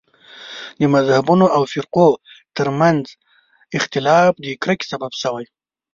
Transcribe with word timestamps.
د 0.79 0.81
مذهبونو 0.95 1.45
او 1.55 1.61
فرقو 1.71 2.09
تر 2.57 2.67
منځ 2.79 3.03
اختلافونه 3.77 4.41
د 4.45 4.47
کرکې 4.63 4.85
سبب 4.91 5.11
شوي. 5.21 5.45